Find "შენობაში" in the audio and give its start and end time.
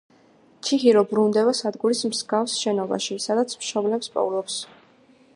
2.61-3.17